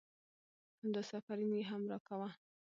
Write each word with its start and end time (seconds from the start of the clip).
همداسې 0.79 1.13
افرينى 1.19 1.57
يې 1.59 1.65
هم 1.71 1.83
را 1.91 1.99
کوه. 2.07 2.29